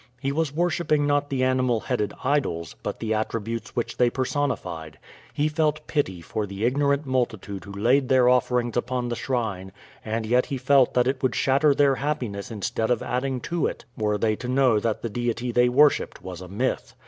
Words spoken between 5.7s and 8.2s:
pity for the ignorant multitude who laid